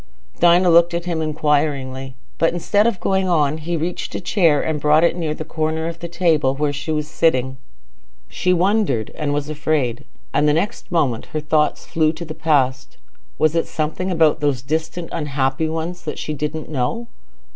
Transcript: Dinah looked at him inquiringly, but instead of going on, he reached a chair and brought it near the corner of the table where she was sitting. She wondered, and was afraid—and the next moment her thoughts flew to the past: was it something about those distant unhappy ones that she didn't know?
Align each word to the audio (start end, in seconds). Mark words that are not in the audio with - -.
Dinah 0.39 0.71
looked 0.71 0.95
at 0.95 1.05
him 1.05 1.21
inquiringly, 1.21 2.15
but 2.39 2.53
instead 2.53 2.87
of 2.87 2.99
going 2.99 3.29
on, 3.29 3.59
he 3.59 3.77
reached 3.77 4.15
a 4.15 4.19
chair 4.19 4.59
and 4.59 4.81
brought 4.81 5.03
it 5.03 5.15
near 5.15 5.35
the 5.35 5.45
corner 5.45 5.87
of 5.87 5.99
the 5.99 6.07
table 6.07 6.55
where 6.55 6.73
she 6.73 6.91
was 6.91 7.07
sitting. 7.07 7.57
She 8.27 8.51
wondered, 8.51 9.11
and 9.13 9.31
was 9.31 9.47
afraid—and 9.47 10.47
the 10.47 10.53
next 10.53 10.91
moment 10.91 11.27
her 11.33 11.39
thoughts 11.39 11.85
flew 11.85 12.11
to 12.13 12.25
the 12.25 12.33
past: 12.33 12.97
was 13.37 13.53
it 13.53 13.67
something 13.67 14.09
about 14.09 14.39
those 14.39 14.63
distant 14.63 15.09
unhappy 15.11 15.69
ones 15.69 16.03
that 16.05 16.17
she 16.17 16.33
didn't 16.33 16.67
know? 16.67 17.05